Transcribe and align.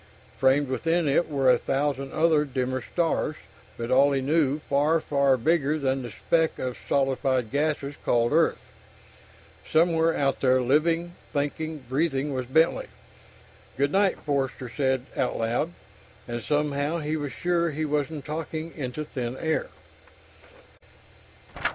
Framed 0.39 0.67
within 0.67 1.07
it 1.07 1.29
were 1.29 1.51
a 1.51 1.59
thousand 1.59 2.11
other 2.11 2.43
dimmer 2.43 2.81
stars, 2.81 3.35
but 3.77 3.91
all, 3.91 4.11
he 4.13 4.19
knew, 4.19 4.57
far, 4.61 4.99
far 4.99 5.37
bigger 5.37 5.77
than 5.77 6.01
the 6.01 6.09
speck 6.09 6.57
of 6.57 6.75
solidified 6.87 7.51
gases 7.51 7.93
called 8.03 8.31
Earth. 8.33 8.73
Somewhere 9.71 10.17
out 10.17 10.39
there, 10.41 10.59
living, 10.59 11.13
thinking, 11.31 11.85
breathing 11.87 12.33
was 12.33 12.47
Bentley. 12.47 12.87
"Good 13.77 13.91
night," 13.91 14.17
Forster 14.17 14.71
said 14.75 15.05
out 15.15 15.37
loud. 15.37 15.71
And 16.27 16.41
somehow, 16.41 16.97
he 16.97 17.15
was 17.15 17.31
sure 17.31 17.69
he 17.69 17.85
wasn't 17.85 18.25
talking 18.25 18.73
into 18.75 19.05
thin 19.05 19.37
air. 19.37 19.67